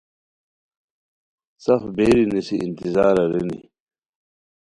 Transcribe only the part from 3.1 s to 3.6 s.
ارینی